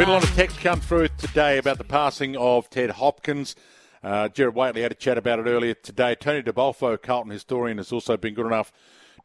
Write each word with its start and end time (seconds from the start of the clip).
Been 0.00 0.08
a 0.08 0.12
lot 0.12 0.24
of 0.24 0.34
text 0.34 0.58
come 0.60 0.80
through 0.80 1.08
today 1.18 1.58
about 1.58 1.76
the 1.76 1.84
passing 1.84 2.34
of 2.34 2.70
Ted 2.70 2.88
Hopkins. 2.88 3.54
Uh, 4.02 4.28
Jared 4.28 4.54
Waitley 4.54 4.80
had 4.80 4.92
a 4.92 4.94
chat 4.94 5.18
about 5.18 5.40
it 5.40 5.42
earlier 5.42 5.74
today. 5.74 6.14
Tony 6.14 6.40
De 6.40 6.54
Bolfo, 6.54 6.96
Carlton 6.96 7.30
historian, 7.30 7.76
has 7.76 7.92
also 7.92 8.16
been 8.16 8.32
good 8.32 8.46
enough 8.46 8.72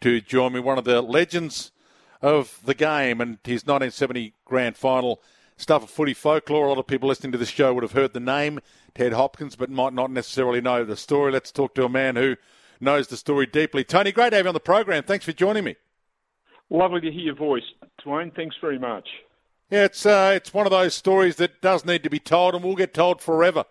to 0.01 0.19
join 0.19 0.51
me. 0.51 0.59
One 0.59 0.77
of 0.77 0.83
the 0.83 1.01
legends 1.01 1.71
of 2.21 2.59
the 2.65 2.73
game 2.73 3.21
and 3.21 3.37
his 3.45 3.61
1970 3.61 4.33
grand 4.43 4.75
final 4.75 5.21
stuff 5.55 5.83
of 5.83 5.89
footy 5.89 6.13
folklore. 6.13 6.65
A 6.65 6.67
lot 6.67 6.77
of 6.77 6.87
people 6.87 7.07
listening 7.07 7.31
to 7.31 7.37
this 7.37 7.47
show 7.47 7.73
would 7.73 7.83
have 7.83 7.93
heard 7.93 8.11
the 8.11 8.19
name 8.19 8.59
Ted 8.93 9.13
Hopkins, 9.13 9.55
but 9.55 9.69
might 9.69 9.93
not 9.93 10.11
necessarily 10.11 10.59
know 10.59 10.83
the 10.83 10.97
story. 10.97 11.31
Let's 11.31 11.53
talk 11.53 11.73
to 11.75 11.85
a 11.85 11.89
man 11.89 12.17
who 12.17 12.35
knows 12.81 13.07
the 13.07 13.15
story 13.15 13.45
deeply. 13.45 13.85
Tony, 13.85 14.11
great 14.11 14.31
to 14.31 14.35
have 14.35 14.45
you 14.45 14.49
on 14.49 14.53
the 14.53 14.59
program. 14.59 15.03
Thanks 15.03 15.23
for 15.23 15.31
joining 15.31 15.63
me. 15.63 15.77
Lovely 16.69 16.99
to 16.99 17.11
hear 17.11 17.21
your 17.21 17.35
voice, 17.35 17.63
Dwayne. 18.05 18.35
Thanks 18.35 18.57
very 18.59 18.77
much. 18.77 19.07
Yeah, 19.69 19.85
it's 19.85 20.05
uh, 20.05 20.33
it's 20.35 20.53
one 20.53 20.67
of 20.67 20.71
those 20.71 20.93
stories 20.93 21.37
that 21.37 21.61
does 21.61 21.85
need 21.85 22.03
to 22.03 22.09
be 22.09 22.19
told, 22.19 22.53
and 22.53 22.63
will 22.63 22.75
get 22.75 22.93
told 22.93 23.21
forever. 23.21 23.65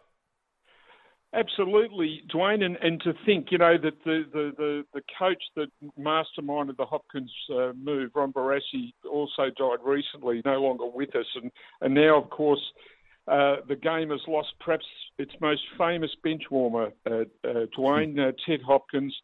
Absolutely, 1.32 2.22
Dwayne, 2.32 2.62
and, 2.62 2.76
and 2.76 3.00
to 3.02 3.12
think, 3.26 3.48
you 3.50 3.58
know, 3.58 3.76
that 3.76 4.04
the, 4.04 4.24
the, 4.32 4.52
the, 4.56 4.84
the 4.94 5.00
coach 5.18 5.42
that 5.56 5.66
masterminded 5.98 6.76
the 6.76 6.86
Hopkins 6.86 7.32
uh, 7.52 7.72
move, 7.72 8.12
Ron 8.14 8.32
Barassi, 8.32 8.92
also 9.10 9.50
died 9.58 9.78
recently, 9.84 10.42
no 10.44 10.62
longer 10.62 10.86
with 10.86 11.14
us, 11.16 11.26
and 11.34 11.50
and 11.80 11.94
now, 11.94 12.20
of 12.20 12.30
course, 12.30 12.62
uh, 13.26 13.56
the 13.68 13.74
game 13.74 14.10
has 14.10 14.20
lost 14.28 14.52
perhaps 14.60 14.86
its 15.18 15.32
most 15.40 15.62
famous 15.76 16.10
bench 16.22 16.42
warmer, 16.50 16.92
uh, 17.06 17.24
uh 17.44 17.66
Dwayne 17.76 18.18
uh, 18.18 18.32
Ted 18.46 18.60
Hopkins 18.62 19.14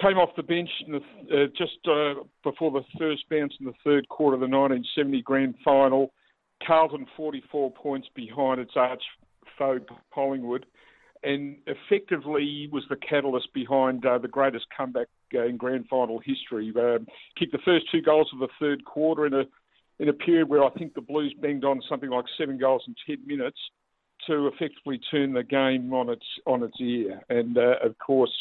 came 0.00 0.18
off 0.18 0.30
the 0.36 0.42
bench 0.42 0.70
the, 0.88 0.96
uh, 0.96 1.46
just 1.56 1.78
uh, 1.86 2.22
before 2.42 2.70
the 2.70 2.84
first 2.98 3.28
bounce 3.30 3.54
in 3.60 3.66
the 3.66 3.72
third 3.84 4.08
quarter 4.08 4.34
of 4.34 4.40
the 4.40 4.46
1970 4.46 5.22
grand 5.22 5.54
final. 5.64 6.12
Carlton 6.66 7.06
44 7.16 7.70
points 7.72 8.08
behind 8.14 8.60
its 8.60 8.72
arch 8.76 9.02
foe 9.58 9.78
Collingwood, 10.12 10.66
and 11.22 11.56
effectively 11.66 12.68
was 12.72 12.84
the 12.88 12.96
catalyst 12.96 13.52
behind 13.52 14.04
uh, 14.04 14.18
the 14.18 14.28
greatest 14.28 14.66
comeback 14.76 15.08
uh, 15.34 15.44
in 15.44 15.56
grand 15.56 15.86
final 15.88 16.18
history. 16.18 16.72
Uh, 16.76 16.98
kicked 17.38 17.52
the 17.52 17.58
first 17.64 17.86
two 17.90 18.02
goals 18.02 18.28
of 18.32 18.40
the 18.40 18.48
third 18.58 18.84
quarter 18.84 19.26
in 19.26 19.34
a 19.34 19.44
in 19.98 20.08
a 20.08 20.14
period 20.14 20.48
where 20.48 20.64
I 20.64 20.70
think 20.70 20.94
the 20.94 21.02
Blues 21.02 21.34
banged 21.42 21.64
on 21.64 21.82
something 21.88 22.08
like 22.08 22.24
seven 22.38 22.58
goals 22.58 22.84
in 22.86 22.94
ten 23.06 23.26
minutes 23.26 23.58
to 24.26 24.46
effectively 24.48 24.98
turn 25.10 25.32
the 25.32 25.42
game 25.42 25.92
on 25.92 26.08
its 26.08 26.26
on 26.46 26.62
its 26.62 26.76
ear. 26.80 27.20
And 27.28 27.56
uh, 27.56 27.76
of 27.82 27.98
course 27.98 28.32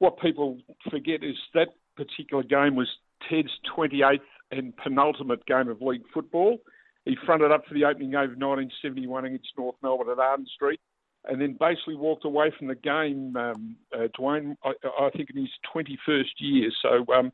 what 0.00 0.18
people 0.18 0.58
forget 0.90 1.22
is 1.22 1.36
that 1.54 1.68
particular 1.96 2.42
game 2.42 2.74
was 2.74 2.88
Ted's 3.28 3.50
28th 3.76 4.18
and 4.50 4.76
penultimate 4.76 5.46
game 5.46 5.68
of 5.68 5.80
league 5.80 6.02
football. 6.12 6.58
He 7.04 7.16
fronted 7.24 7.52
up 7.52 7.66
for 7.66 7.74
the 7.74 7.84
opening 7.84 8.10
game 8.10 8.30
of 8.30 8.36
1971 8.36 9.26
against 9.26 9.48
North 9.56 9.76
Melbourne 9.82 10.10
at 10.10 10.18
Arden 10.18 10.46
Street, 10.54 10.80
and 11.26 11.40
then 11.40 11.56
basically 11.58 11.96
walked 11.96 12.24
away 12.24 12.50
from 12.56 12.68
the 12.68 12.74
game. 12.74 13.36
Um, 13.36 13.76
uh, 13.94 14.08
Dwayne, 14.18 14.56
I, 14.64 14.72
I, 14.98 15.10
think 15.10 15.30
in 15.34 15.40
his 15.40 15.50
21st 15.74 16.24
year, 16.38 16.70
so 16.82 17.04
um, 17.12 17.30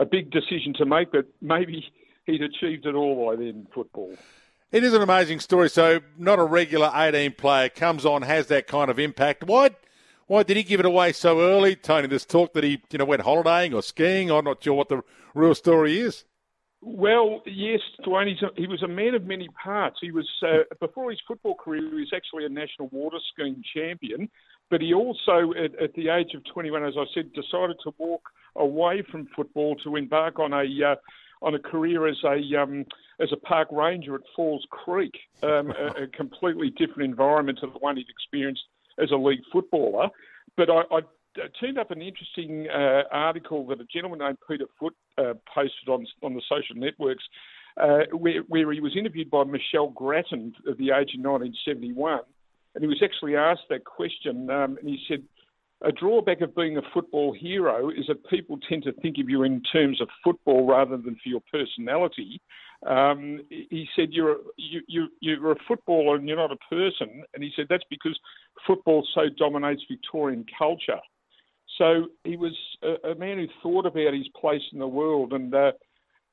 a 0.00 0.04
big 0.04 0.30
decision 0.30 0.74
to 0.78 0.84
make, 0.84 1.12
but 1.12 1.26
maybe 1.40 1.84
he'd 2.26 2.42
achieved 2.42 2.86
it 2.86 2.94
all 2.94 3.28
by 3.28 3.36
then. 3.36 3.66
Football. 3.72 4.14
It 4.70 4.84
is 4.84 4.92
an 4.92 5.02
amazing 5.02 5.40
story. 5.40 5.70
So, 5.70 6.00
not 6.18 6.38
a 6.38 6.44
regular 6.44 6.90
18 6.94 7.32
player 7.32 7.68
comes 7.68 8.04
on, 8.04 8.22
has 8.22 8.48
that 8.48 8.66
kind 8.66 8.90
of 8.90 8.98
impact. 8.98 9.44
Why? 9.44 9.70
Why 10.28 10.42
did 10.42 10.58
he 10.58 10.62
give 10.62 10.78
it 10.78 10.86
away 10.86 11.12
so 11.12 11.40
early, 11.40 11.74
Tony? 11.74 12.06
There's 12.06 12.26
talk 12.26 12.52
that 12.52 12.62
he, 12.62 12.82
you 12.90 12.98
know, 12.98 13.06
went 13.06 13.22
holidaying 13.22 13.72
or 13.72 13.82
skiing. 13.82 14.30
I'm 14.30 14.44
not 14.44 14.62
sure 14.62 14.74
what 14.74 14.90
the 14.90 15.00
real 15.34 15.54
story 15.54 15.98
is. 15.98 16.24
Well, 16.82 17.42
yes, 17.46 17.80
Dwayne. 18.06 18.30
A, 18.42 18.50
he 18.54 18.66
was 18.66 18.82
a 18.82 18.88
man 18.88 19.14
of 19.14 19.24
many 19.24 19.48
parts. 19.62 19.96
He 20.02 20.12
was 20.12 20.28
uh, 20.46 20.64
before 20.80 21.10
his 21.10 21.20
football 21.26 21.54
career. 21.54 21.80
He 21.80 22.00
was 22.00 22.12
actually 22.14 22.44
a 22.44 22.50
national 22.50 22.88
water 22.92 23.16
skiing 23.32 23.64
champion, 23.74 24.28
but 24.70 24.82
he 24.82 24.92
also, 24.92 25.52
at, 25.56 25.74
at 25.82 25.94
the 25.94 26.10
age 26.10 26.34
of 26.34 26.42
21, 26.52 26.84
as 26.84 26.94
I 26.96 27.04
said, 27.14 27.32
decided 27.32 27.78
to 27.84 27.94
walk 27.96 28.22
away 28.54 29.02
from 29.10 29.28
football 29.34 29.76
to 29.76 29.96
embark 29.96 30.38
on 30.38 30.52
a 30.52 30.66
uh, 30.84 30.96
on 31.40 31.54
a 31.54 31.58
career 31.58 32.06
as 32.06 32.18
a 32.22 32.62
um, 32.62 32.84
as 33.18 33.30
a 33.32 33.36
park 33.36 33.68
ranger 33.72 34.14
at 34.14 34.20
Falls 34.36 34.66
Creek, 34.70 35.14
um, 35.42 35.72
a, 35.72 36.04
a, 36.04 36.06
completely 36.08 36.70
different 36.70 37.10
environment 37.10 37.58
to 37.60 37.66
the 37.66 37.78
one 37.78 37.96
he'd 37.96 38.06
experienced 38.08 38.62
as 39.02 39.10
a 39.10 39.16
league 39.16 39.42
footballer. 39.52 40.08
But 40.56 40.70
I, 40.70 40.82
I 40.90 41.00
turned 41.60 41.78
up 41.78 41.90
an 41.90 42.02
interesting 42.02 42.66
uh, 42.68 43.02
article 43.10 43.66
that 43.68 43.80
a 43.80 43.84
gentleman 43.84 44.20
named 44.20 44.38
Peter 44.48 44.66
Foot 44.78 44.94
uh, 45.16 45.34
posted 45.54 45.88
on 45.88 46.06
on 46.22 46.34
the 46.34 46.42
social 46.48 46.76
networks, 46.76 47.24
uh, 47.80 48.00
where, 48.12 48.40
where, 48.48 48.72
he 48.72 48.80
was 48.80 48.96
interviewed 48.96 49.30
by 49.30 49.44
Michelle 49.44 49.90
Grattan 49.90 50.54
at 50.68 50.76
the 50.78 50.90
age 50.90 51.14
of 51.14 51.22
1971, 51.22 52.20
and 52.74 52.82
he 52.82 52.88
was 52.88 53.02
actually 53.02 53.36
asked 53.36 53.68
that 53.70 53.84
question, 53.84 54.50
um, 54.50 54.78
and 54.78 54.88
he 54.88 54.98
said. 55.08 55.22
A 55.82 55.92
drawback 55.92 56.40
of 56.40 56.56
being 56.56 56.76
a 56.76 56.82
football 56.92 57.32
hero 57.32 57.90
is 57.90 58.06
that 58.08 58.28
people 58.28 58.58
tend 58.68 58.82
to 58.82 58.92
think 58.94 59.16
of 59.18 59.28
you 59.28 59.44
in 59.44 59.62
terms 59.72 60.00
of 60.00 60.08
football 60.24 60.66
rather 60.66 60.96
than 60.96 61.16
for 61.22 61.28
your 61.28 61.42
personality. 61.52 62.40
Um, 62.84 63.40
he 63.48 63.86
said, 63.94 64.08
you're 64.10 64.32
a, 64.32 64.36
you, 64.56 64.80
you, 64.88 65.06
you're 65.20 65.52
a 65.52 65.56
footballer 65.68 66.16
and 66.16 66.26
you're 66.26 66.36
not 66.36 66.50
a 66.50 66.74
person. 66.74 67.22
And 67.32 67.44
he 67.44 67.52
said, 67.54 67.66
that's 67.68 67.84
because 67.90 68.18
football 68.66 69.06
so 69.14 69.22
dominates 69.36 69.82
Victorian 69.88 70.44
culture. 70.56 70.98
So 71.76 72.06
he 72.24 72.36
was 72.36 72.56
a, 72.82 73.10
a 73.10 73.14
man 73.14 73.38
who 73.38 73.46
thought 73.62 73.86
about 73.86 74.14
his 74.14 74.28
place 74.40 74.62
in 74.72 74.80
the 74.80 74.88
world. 74.88 75.32
And, 75.32 75.54
uh, 75.54 75.72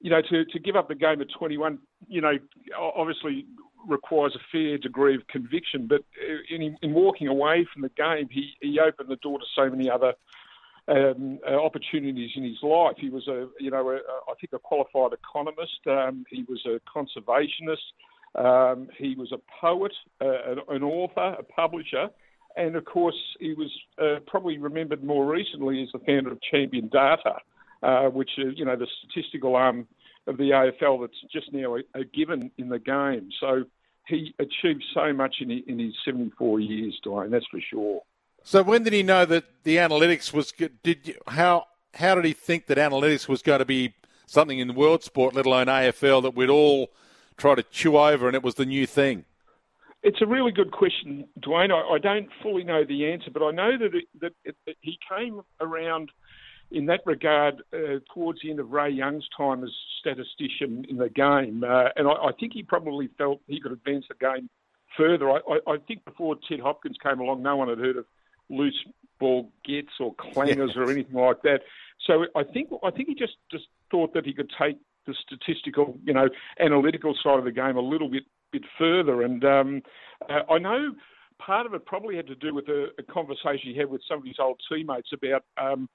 you 0.02 0.10
know, 0.10 0.22
to, 0.22 0.46
to 0.46 0.60
give 0.60 0.76
up 0.76 0.88
the 0.88 0.96
game 0.96 1.22
at 1.22 1.28
21, 1.38 1.78
you 2.08 2.22
know, 2.22 2.34
obviously 2.78 3.46
requires 3.88 4.36
a 4.36 4.44
fair 4.52 4.78
degree 4.78 5.16
of 5.16 5.28
conviction. 5.28 5.88
But 5.88 6.02
uh, 6.22 6.54
in, 6.54 6.78
in 6.82 6.94
walking 6.94 7.28
away 7.28 7.68
from 7.72 7.82
the 7.82 7.90
game, 7.90 8.28
he, 8.32 8.54
he 8.62 8.80
opened 8.80 9.10
the 9.10 9.16
door 9.18 9.40
to 9.40 9.46
so 9.56 9.70
many 9.70 9.90
other 9.90 10.14
um, 10.88 11.40
uh, 11.48 11.56
opportunities 11.56 12.32
in 12.36 12.44
his 12.44 12.62
life. 12.62 12.96
He 12.98 13.10
was 13.10 13.28
a, 13.28 13.48
you 13.60 13.72
know, 13.72 13.90
a, 13.90 13.96
a, 13.96 14.00
I 14.30 14.34
think 14.40 14.54
a 14.54 14.60
qualified 14.60 15.12
economist. 15.14 15.80
Um, 15.88 16.26
he 16.30 16.46
was 16.48 16.66
a 16.66 16.80
conservationist. 16.90 17.94
Um, 18.36 18.90
he 18.98 19.16
was 19.16 19.32
a 19.32 19.40
poet, 19.62 19.94
uh, 20.22 20.52
an, 20.52 20.60
an, 20.68 20.84
author, 20.84 21.38
a 21.40 21.44
publisher, 21.44 22.10
and 22.58 22.76
of 22.76 22.84
course, 22.84 23.16
he 23.40 23.54
was 23.54 23.72
uh, 23.98 24.20
probably 24.28 24.58
remembered 24.58 25.04
more 25.04 25.26
recently 25.26 25.82
as 25.84 25.90
the 25.94 26.00
founder 26.00 26.34
of 26.34 26.40
Champion 26.42 26.90
Data, 26.90 27.36
uh, 27.82 28.10
which 28.10 28.32
is, 28.38 28.54
you 28.58 28.66
know, 28.66 28.76
the 28.76 28.88
statistical 29.00 29.56
arm 29.56 29.88
of 30.28 30.38
the 30.38 30.50
AFL 30.52 31.02
that's 31.02 31.20
just 31.32 31.52
now 31.54 31.76
a, 31.76 31.82
a 31.94 32.04
given 32.04 32.52
in 32.58 32.70
the 32.70 32.80
game. 32.80 33.30
So 33.40 33.66
he 34.08 34.34
achieved 34.40 34.84
so 34.94 35.14
much 35.14 35.38
in, 35.40 35.52
in 35.52 35.80
his 35.80 35.94
74 36.06 36.60
years, 36.60 37.00
Dwayne. 37.06 37.32
That's 37.32 37.46
for 37.50 37.60
sure. 37.60 38.02
So 38.44 38.62
when 38.62 38.84
did 38.84 38.94
he 38.94 39.04
know 39.04 39.26
that 39.26 39.46
the 39.64 39.78
analytics 39.78 40.32
was 40.34 40.52
good? 40.52 40.82
Did 40.84 41.08
you, 41.08 41.16
how 41.28 41.66
how 41.96 42.14
did 42.16 42.26
he 42.26 42.34
think 42.34 42.68
that 42.68 42.78
analytics 42.78 43.28
was 43.28 43.42
going 43.42 43.60
to 43.60 43.66
be 43.66 43.94
something 44.26 44.60
in 44.60 44.68
the 44.68 44.74
world 44.74 45.04
sport, 45.04 45.34
let 45.34 45.46
alone 45.46 45.68
AFL, 45.68 46.22
that 46.24 46.36
we'd 46.36 46.50
all 46.50 46.90
try 47.38 47.56
to 47.56 47.64
chew 47.64 47.98
over, 47.98 48.28
and 48.28 48.36
it 48.36 48.44
was 48.44 48.56
the 48.56 48.66
new 48.66 48.86
thing? 48.86 49.26
It's 50.04 50.22
a 50.22 50.28
really 50.28 50.52
good 50.52 50.72
question, 50.72 51.28
Dwayne. 51.40 51.72
I, 51.72 51.96
I 51.96 51.98
don't 51.98 52.30
fully 52.44 52.64
know 52.64 52.84
the 52.86 53.12
answer, 53.12 53.32
but 53.32 53.44
I 53.44 53.52
know 53.52 53.78
that 53.78 53.96
it, 53.96 54.06
that, 54.22 54.34
it, 54.44 54.56
that 54.68 54.76
he 54.82 55.00
came 55.10 55.42
around 55.60 56.12
in 56.72 56.86
that 56.88 57.02
regard 57.06 57.64
uh, 57.74 58.00
towards 58.14 58.42
the 58.42 58.50
end 58.50 58.60
of 58.60 58.72
Ray 58.72 58.90
Young's 58.90 59.28
time 59.36 59.64
as 59.64 59.70
statistician 60.00 60.86
in 60.90 60.98
the 60.98 61.10
game, 61.10 61.64
uh, 61.64 61.90
and 61.96 62.08
I, 62.08 62.12
I, 62.12 62.32
think 62.40 62.54
he 62.54 62.64
probably 62.64 63.10
felt 63.18 63.42
he 63.48 63.60
could 63.60 63.72
advance 63.72 64.06
the 64.10 64.16
game 64.16 64.50
further. 64.98 65.30
I, 65.30 65.40
I, 65.68 65.78
think 65.88 66.06
before 66.06 66.36
Ted 66.48 66.60
Hopkins 66.60 66.98
came 67.02 67.20
along, 67.20 67.44
no 67.44 67.56
one 67.56 67.70
had 67.70 67.78
heard 67.78 67.98
of 67.98 68.06
loose 68.50 68.86
ball 69.20 69.52
gets 69.64 69.92
or 70.00 70.14
clangers 70.16 70.70
yes. 70.70 70.78
or 70.78 70.92
anything 70.92 71.16
like 71.16 71.42
that. 71.44 71.62
So 72.06 72.26
I 72.36 72.44
think 72.44 72.70
I 72.84 72.92
think 72.92 73.10
he 73.10 73.16
just 73.16 73.38
just 73.52 73.66
thought 73.90 74.14
that 74.14 74.26
he 74.26 74.34
could 74.34 74.52
take 74.60 74.78
the 75.08 75.16
statistical, 75.26 75.98
you 76.04 76.14
know, 76.14 76.28
analytical 76.60 77.16
side 77.24 77.40
of 77.40 77.46
the 77.46 77.52
game 77.52 77.78
a 77.78 77.82
little 77.82 78.10
bit 78.10 78.24
bit 78.52 78.64
further. 78.78 79.22
And 79.22 79.44
um, 79.46 79.82
uh, 80.30 80.52
I 80.52 80.58
know 80.58 80.92
part 81.40 81.66
of 81.66 81.74
it 81.74 81.86
probably 81.86 82.16
had 82.16 82.28
to 82.28 82.36
do 82.36 82.54
with 82.54 82.68
a, 82.70 82.88
a, 82.98 83.04
conversation 83.04 83.72
he 83.72 83.78
had 83.78 83.90
with 83.90 84.02
some 84.08 84.20
of 84.20 84.26
his 84.26 84.38
old 84.40 84.60
teammates 84.72 85.10
about. 85.14 85.44
Um, 85.58 85.90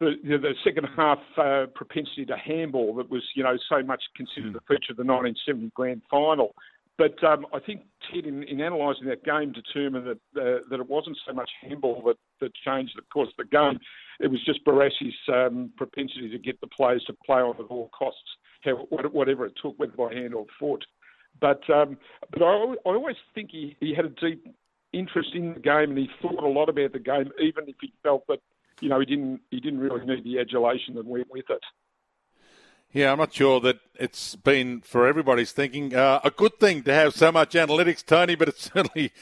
the, 0.00 0.14
the 0.24 0.54
second 0.64 0.86
half 0.96 1.18
uh, 1.38 1.66
propensity 1.74 2.24
to 2.26 2.36
handball 2.36 2.94
that 2.96 3.10
was, 3.10 3.22
you 3.34 3.42
know, 3.42 3.56
so 3.68 3.82
much 3.82 4.02
considered 4.16 4.50
mm. 4.50 4.54
the 4.54 4.60
feature 4.60 4.92
of 4.92 4.96
the 4.96 5.04
1970 5.04 5.70
grand 5.74 6.02
final. 6.10 6.54
But 6.96 7.22
um, 7.24 7.46
I 7.52 7.58
think 7.58 7.82
Ted, 8.12 8.24
in, 8.24 8.44
in 8.44 8.60
analysing 8.60 9.08
that 9.08 9.24
game, 9.24 9.52
determined 9.52 10.06
that 10.06 10.40
uh, 10.40 10.60
that 10.70 10.78
it 10.78 10.88
wasn't 10.88 11.18
so 11.26 11.32
much 11.32 11.50
handball 11.60 12.02
that, 12.06 12.16
that 12.40 12.52
changed 12.64 12.92
the 12.96 13.02
course 13.12 13.28
of 13.36 13.46
the 13.46 13.56
game. 13.56 13.80
It 14.20 14.28
was 14.28 14.44
just 14.44 14.64
Barassi's 14.64 15.14
um, 15.28 15.72
propensity 15.76 16.30
to 16.30 16.38
get 16.38 16.60
the 16.60 16.68
players 16.68 17.02
to 17.08 17.16
play 17.26 17.40
on 17.40 17.56
at 17.58 17.66
all 17.68 17.90
costs, 17.98 18.20
whatever 18.90 19.46
it 19.46 19.54
took, 19.60 19.76
whether 19.76 19.92
by 19.92 20.14
hand 20.14 20.34
or 20.34 20.46
foot. 20.58 20.84
But 21.40 21.68
um, 21.68 21.98
but 22.30 22.42
I, 22.42 22.52
I 22.52 22.76
always 22.84 23.16
think 23.34 23.50
he, 23.50 23.76
he 23.80 23.92
had 23.92 24.04
a 24.04 24.10
deep 24.10 24.46
interest 24.92 25.30
in 25.34 25.54
the 25.54 25.60
game 25.60 25.90
and 25.90 25.98
he 25.98 26.08
thought 26.22 26.44
a 26.44 26.46
lot 26.46 26.68
about 26.68 26.92
the 26.92 27.00
game, 27.00 27.30
even 27.40 27.64
if 27.66 27.74
he 27.80 27.92
felt 28.04 28.24
that 28.28 28.38
you 28.80 28.88
know 28.88 29.00
he 29.00 29.06
didn't 29.06 29.40
he 29.50 29.60
didn't 29.60 29.80
really 29.80 30.04
need 30.04 30.24
the 30.24 30.38
adulation 30.38 30.94
that 30.94 31.04
went 31.04 31.30
with 31.30 31.48
it. 31.50 31.62
Yeah, 32.94 33.10
I'm 33.10 33.18
not 33.18 33.34
sure 33.34 33.58
that 33.60 33.80
it's 33.96 34.36
been 34.36 34.80
for 34.80 35.08
everybody's 35.08 35.50
thinking 35.50 35.96
uh, 35.96 36.20
a 36.22 36.30
good 36.30 36.60
thing 36.60 36.84
to 36.84 36.94
have 36.94 37.12
so 37.12 37.32
much 37.32 37.54
analytics, 37.54 38.06
Tony, 38.06 38.36
but 38.36 38.46
it's 38.46 38.70
certainly, 38.72 39.12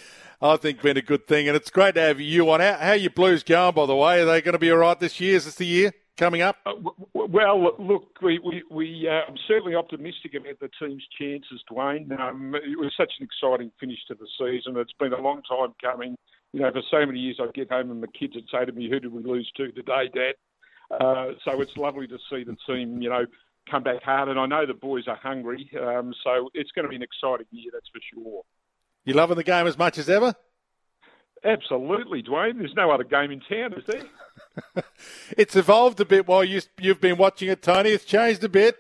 I 0.43 0.56
think, 0.58 0.82
been 0.82 0.99
a 0.99 1.02
good 1.02 1.26
thing. 1.26 1.49
And 1.49 1.56
it's 1.56 1.70
great 1.70 1.94
to 1.94 2.02
have 2.02 2.20
you 2.20 2.50
on. 2.50 2.60
How, 2.60 2.75
how 2.75 2.90
are 2.90 2.96
your 2.96 3.10
Blues 3.10 3.43
going, 3.43 3.75
by 3.75 3.87
the 3.87 3.96
way? 3.96 4.20
Are 4.20 4.26
they 4.26 4.43
going 4.43 4.52
to 4.52 4.58
be 4.58 4.70
all 4.70 4.76
right 4.76 5.00
this 5.00 5.19
year? 5.20 5.37
Is 5.37 5.46
this 5.46 5.54
the 5.54 5.64
year 5.64 5.93
coming 6.19 6.43
up? 6.43 6.56
Uh, 6.66 6.72
well, 7.14 7.75
look, 7.78 8.19
we, 8.20 8.38
we, 8.40 8.62
we 8.70 9.08
uh, 9.08 9.31
I'm 9.31 9.38
certainly 9.49 9.75
optimistic 9.75 10.34
about 10.34 10.60
the 10.60 10.69
team's 10.78 11.06
chances, 11.19 11.62
Dwayne. 11.70 12.12
Um, 12.20 12.54
it 12.54 12.78
was 12.78 12.93
such 12.94 13.12
an 13.20 13.26
exciting 13.26 13.72
finish 13.81 14.00
to 14.08 14.14
the 14.14 14.26
season. 14.38 14.76
It's 14.76 14.93
been 15.00 15.14
a 15.14 15.20
long 15.20 15.40
time 15.49 15.72
coming. 15.82 16.14
You 16.52 16.60
know, 16.60 16.70
for 16.70 16.82
so 16.90 17.06
many 17.06 17.19
years, 17.19 17.38
I'd 17.40 17.54
get 17.54 17.70
home 17.70 17.90
and 17.90 18.02
the 18.02 18.08
kids 18.08 18.34
would 18.34 18.49
say 18.50 18.64
to 18.64 18.72
me, 18.72 18.88
"Who 18.90 19.00
did 19.00 19.12
we 19.12 19.22
lose 19.22 19.50
to 19.56 19.72
today, 19.72 20.08
Dad?" 20.14 20.34
Uh, 20.90 21.32
so 21.44 21.60
it's 21.60 21.76
lovely 21.76 22.06
to 22.06 22.19
see 22.31 22.44
the 22.44 22.56
team, 22.66 23.00
you 23.00 23.08
know, 23.08 23.25
come 23.70 23.82
back 23.82 24.02
hard. 24.02 24.28
And 24.28 24.38
I 24.38 24.46
know 24.46 24.66
the 24.66 24.75
boys 24.75 25.08
are 25.08 25.16
hungry, 25.16 25.70
um, 25.81 26.12
so 26.22 26.50
it's 26.54 26.70
going 26.72 26.84
to 26.84 26.88
be 26.88 26.96
an 26.96 27.02
exciting 27.02 27.46
year, 27.50 27.70
that's 27.72 27.88
for 27.88 28.00
sure. 28.12 28.43
You 29.04 29.14
loving 29.14 29.37
the 29.37 29.44
game 29.44 29.66
as 29.66 29.78
much 29.78 29.99
as 29.99 30.10
ever? 30.10 30.34
Absolutely, 31.44 32.22
Dwayne. 32.22 32.58
There's 32.58 32.75
no 32.75 32.90
other 32.90 33.04
game 33.04 33.32
in 33.32 33.40
town, 33.40 33.72
is 33.72 33.84
there? 33.87 34.84
it's 35.37 35.56
evolved 35.56 35.99
a 36.00 36.04
bit 36.04 36.28
while 36.28 36.44
you, 36.44 36.60
you've 36.78 37.00
been 37.00 37.16
watching 37.16 37.49
it, 37.49 37.62
Tony. 37.62 37.90
It's 37.90 38.04
changed 38.04 38.44
a 38.44 38.49
bit. 38.49 38.76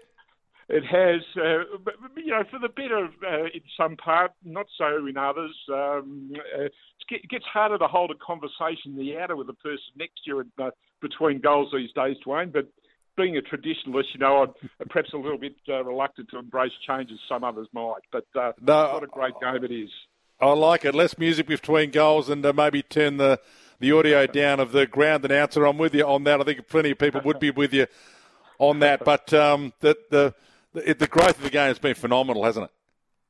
It 0.72 0.86
has, 0.86 1.20
uh, 1.36 1.76
but, 1.84 1.94
you 2.16 2.28
know, 2.28 2.44
for 2.50 2.58
the 2.58 2.70
better 2.70 3.10
uh, 3.28 3.44
in 3.52 3.60
some 3.76 3.94
part, 3.94 4.32
not 4.42 4.64
so 4.78 5.06
in 5.06 5.18
others. 5.18 5.54
Um, 5.70 6.32
uh, 6.34 6.68
it 7.10 7.28
gets 7.28 7.44
harder 7.44 7.76
to 7.76 7.86
hold 7.86 8.10
a 8.10 8.14
conversation 8.14 8.92
in 8.92 8.96
the 8.96 9.18
outer 9.18 9.36
with 9.36 9.48
the 9.48 9.52
person 9.52 9.84
next 9.98 10.24
to 10.24 10.30
you 10.30 10.44
uh, 10.58 10.70
between 11.02 11.42
goals 11.42 11.74
these 11.74 11.92
days, 11.92 12.16
Dwayne. 12.26 12.50
But 12.50 12.68
being 13.18 13.36
a 13.36 13.42
traditionalist, 13.42 14.14
you 14.14 14.20
know, 14.20 14.54
I'm 14.80 14.88
perhaps 14.88 15.12
a 15.12 15.18
little 15.18 15.36
bit 15.36 15.56
uh, 15.68 15.84
reluctant 15.84 16.30
to 16.30 16.38
embrace 16.38 16.72
changes 16.86 17.18
some 17.28 17.44
others 17.44 17.68
might. 17.74 18.00
But 18.10 18.24
uh, 18.34 18.52
no, 18.58 18.94
what 18.94 19.02
a 19.02 19.08
great 19.08 19.34
game 19.42 19.62
it 19.64 19.72
is. 19.72 19.90
I 20.40 20.52
like 20.54 20.86
it. 20.86 20.94
Less 20.94 21.18
music 21.18 21.48
between 21.48 21.90
goals 21.90 22.30
and 22.30 22.46
uh, 22.46 22.54
maybe 22.54 22.82
turn 22.82 23.18
the, 23.18 23.38
the 23.78 23.92
audio 23.92 24.26
down 24.40 24.58
of 24.58 24.72
the 24.72 24.86
ground 24.86 25.26
announcer. 25.26 25.66
I'm 25.66 25.76
with 25.76 25.94
you 25.94 26.06
on 26.06 26.24
that. 26.24 26.40
I 26.40 26.44
think 26.44 26.66
plenty 26.66 26.92
of 26.92 26.98
people 26.98 27.20
would 27.26 27.40
be 27.40 27.50
with 27.50 27.74
you 27.74 27.86
on 28.58 28.78
that. 28.78 29.04
But 29.04 29.34
um, 29.34 29.74
the, 29.80 29.98
the, 30.10 30.34
the, 30.74 30.94
the 30.94 31.06
growth 31.06 31.36
of 31.38 31.42
the 31.42 31.50
game 31.50 31.68
has 31.68 31.78
been 31.78 31.94
phenomenal, 31.94 32.44
hasn't 32.44 32.70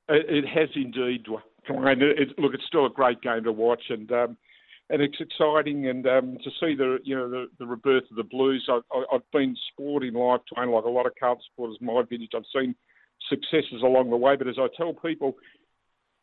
it? 0.08 0.14
It, 0.14 0.44
it 0.44 0.48
has 0.48 0.68
indeed, 0.74 1.26
Dwayne. 1.26 2.02
It, 2.02 2.38
look, 2.38 2.54
it's 2.54 2.66
still 2.66 2.86
a 2.86 2.90
great 2.90 3.22
game 3.22 3.44
to 3.44 3.52
watch. 3.52 3.82
And 3.88 4.10
um, 4.12 4.36
and 4.90 5.00
it's 5.00 5.16
exciting 5.20 5.88
and 5.88 6.06
um, 6.06 6.38
to 6.44 6.50
see 6.60 6.74
the 6.74 6.98
you 7.02 7.16
know 7.16 7.28
the, 7.28 7.46
the 7.58 7.66
rebirth 7.66 8.04
of 8.10 8.16
the 8.16 8.24
Blues. 8.24 8.68
I, 8.68 8.80
have 9.10 9.22
been 9.32 9.56
sport 9.72 10.04
in 10.04 10.14
life, 10.14 10.40
like 10.54 10.66
a 10.66 10.88
lot 10.88 11.06
of 11.06 11.12
Carlton 11.18 11.42
supporters, 11.50 11.78
my 11.80 12.02
vintage. 12.08 12.32
I've 12.36 12.42
seen 12.54 12.74
successes 13.30 13.82
along 13.82 14.10
the 14.10 14.16
way, 14.16 14.36
but 14.36 14.48
as 14.48 14.58
I 14.58 14.66
tell 14.76 14.92
people, 14.92 15.36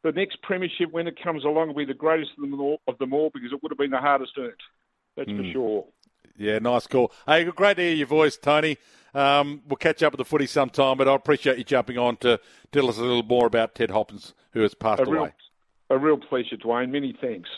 the 0.04 0.12
next 0.12 0.42
premiership 0.44 0.92
when 0.92 1.08
it 1.08 1.22
comes 1.22 1.44
along 1.46 1.70
will 1.70 1.76
be 1.76 1.86
the 1.86 1.94
greatest 1.94 2.32
of 2.38 2.50
them 2.50 2.60
all, 2.60 2.80
of 2.88 2.98
them 3.00 3.14
all 3.14 3.32
because 3.34 3.52
it 3.52 3.62
would 3.64 3.72
have 3.72 3.78
been 3.78 3.92
the 3.92 3.98
hardest 3.98 4.34
earned. 4.38 4.54
That's 5.18 5.30
mm. 5.30 5.38
for 5.38 5.44
hmm. 5.44 5.52
sure. 5.52 5.86
Yeah, 6.38 6.60
nice 6.60 6.88
call. 6.88 7.12
Hey, 7.26 7.44
great 7.44 7.78
to 7.78 7.84
hear 7.84 7.94
your 7.94 8.08
voice, 8.08 8.38
Tony. 8.38 8.78
Um, 9.14 9.62
we'll 9.68 9.78
catch 9.78 10.04
up 10.04 10.14
with 10.14 10.20
the 10.20 10.26
footy 10.26 10.46
sometime, 10.46 10.98
but 10.98 11.08
I 11.08 11.16
appreciate 11.16 11.58
you 11.58 11.64
jumping 11.64 11.98
on 11.98 12.18
to 12.18 12.40
tell 12.72 12.88
us 12.90 12.98
a 12.98 13.02
little 13.02 13.24
more 13.24 13.48
about 13.48 13.76
Ted 13.76 13.92
Hopkins, 13.92 14.34
who 14.52 14.62
has 14.62 14.74
passed 14.74 15.02
a 15.02 15.06
real, 15.06 15.22
away. 15.22 15.34
A 15.90 15.98
real 15.98 16.18
pleasure, 16.18 16.56
Dwayne. 16.56 16.92
Many 16.92 17.14
thanks. 17.20 17.50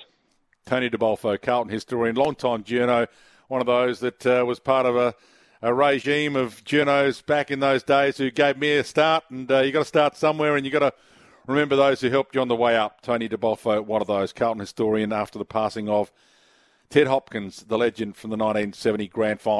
Tony 0.65 0.89
De 0.89 0.97
Bolfo, 0.97 1.39
Carlton 1.41 1.71
historian, 1.71 2.15
long-time 2.15 2.63
journo, 2.63 3.07
one 3.47 3.61
of 3.61 3.67
those 3.67 3.99
that 3.99 4.25
uh, 4.25 4.45
was 4.45 4.59
part 4.59 4.85
of 4.85 4.95
a, 4.95 5.13
a, 5.61 5.73
regime 5.73 6.35
of 6.35 6.63
journos 6.63 7.25
back 7.25 7.51
in 7.51 7.59
those 7.59 7.83
days 7.83 8.17
who 8.17 8.31
gave 8.31 8.57
me 8.57 8.77
a 8.77 8.83
start. 8.83 9.23
And 9.29 9.51
uh, 9.51 9.59
you've 9.59 9.73
got 9.73 9.79
to 9.79 9.85
start 9.85 10.15
somewhere, 10.15 10.55
and 10.55 10.65
you've 10.65 10.73
got 10.73 10.79
to 10.79 10.93
remember 11.47 11.75
those 11.75 11.99
who 12.01 12.09
helped 12.09 12.35
you 12.35 12.41
on 12.41 12.47
the 12.47 12.55
way 12.55 12.77
up. 12.77 13.01
Tony 13.01 13.27
De 13.27 13.37
Bolfo, 13.37 13.83
one 13.83 14.01
of 14.01 14.07
those, 14.07 14.31
Carlton 14.31 14.61
historian 14.61 15.11
after 15.11 15.37
the 15.37 15.45
passing 15.45 15.89
of 15.89 16.11
Ted 16.91 17.07
Hopkins, 17.07 17.63
the 17.63 17.77
legend 17.77 18.17
from 18.17 18.31
the 18.31 18.35
1970 18.35 19.07
grand 19.07 19.39
final. 19.39 19.59